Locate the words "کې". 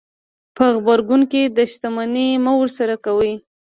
1.31-1.41